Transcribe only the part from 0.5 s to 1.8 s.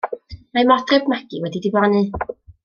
Mae Modryb Magi wedi